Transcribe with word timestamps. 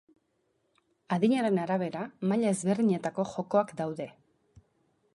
Adinaren 1.17 1.59
arabera, 1.65 2.07
maila 2.31 2.57
ezberdinetako 2.57 3.29
jokoak 3.37 3.79
daude. 3.83 4.13